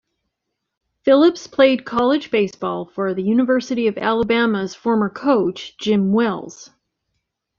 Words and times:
Phillips 1.05 1.45
played 1.45 1.85
college 1.85 2.31
baseball 2.31 2.85
for 2.85 3.13
the 3.13 3.21
University 3.21 3.85
of 3.85 3.99
Alabama's 3.99 4.73
former 4.73 5.11
coach, 5.11 5.77
Jim 5.77 6.11
Wells. 6.11 6.71